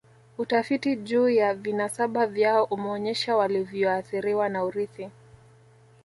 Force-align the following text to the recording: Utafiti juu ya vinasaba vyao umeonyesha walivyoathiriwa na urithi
Utafiti 0.37 0.95
juu 0.95 1.29
ya 1.29 1.53
vinasaba 1.55 2.27
vyao 2.27 2.63
umeonyesha 2.63 3.37
walivyoathiriwa 3.37 4.49
na 4.49 4.63
urithi 4.63 5.09